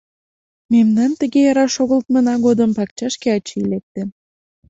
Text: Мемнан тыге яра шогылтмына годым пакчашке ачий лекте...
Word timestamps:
Мемнан 0.73 1.11
тыге 1.19 1.39
яра 1.51 1.65
шогылтмына 1.75 2.35
годым 2.45 2.71
пакчашке 2.77 3.27
ачий 3.37 3.65
лекте... 3.71 4.01